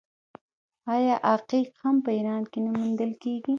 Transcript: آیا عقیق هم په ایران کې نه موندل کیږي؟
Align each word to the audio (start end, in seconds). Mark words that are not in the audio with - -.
آیا 0.95 1.15
عقیق 1.33 1.69
هم 1.83 1.95
په 2.05 2.09
ایران 2.17 2.43
کې 2.51 2.59
نه 2.65 2.71
موندل 2.79 3.11
کیږي؟ 3.21 3.49